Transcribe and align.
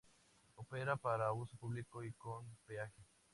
Opera 0.57 0.95
para 0.97 1.31
uso 1.31 1.55
público 1.57 2.03
y 2.03 2.11
con 2.13 2.47
peaje. 2.65 3.03